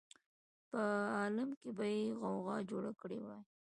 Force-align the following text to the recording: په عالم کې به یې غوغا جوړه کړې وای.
په 0.69 0.81
عالم 1.17 1.49
کې 1.59 1.69
به 1.77 1.85
یې 1.95 2.03
غوغا 2.19 2.57
جوړه 2.69 2.91
کړې 2.99 3.19
وای. 3.21 3.41